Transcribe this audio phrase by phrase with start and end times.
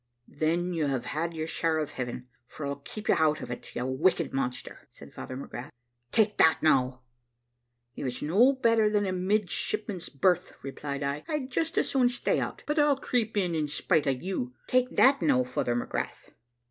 [0.31, 3.75] "`Then you have had your share of heaven; for I'll keep you out of it,
[3.75, 5.69] you wicked monster!' said Father McGrath
[6.11, 7.03] `take that now.'
[7.95, 12.39] "`If it's no better than a midshipman's berth,' replied I, `I'd just as soon stay
[12.39, 16.29] out; but I'll creep in in spite of you take that now, Father McGrath.'